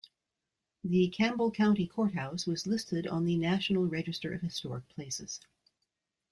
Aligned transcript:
The 0.83 1.09
Campbell 1.09 1.51
County 1.51 1.85
Courthouse 1.85 2.47
was 2.47 2.65
listed 2.65 3.05
on 3.05 3.23
the 3.23 3.37
National 3.37 3.85
Register 3.85 4.33
of 4.33 4.41
Historic 4.41 4.89
Places. 4.89 5.39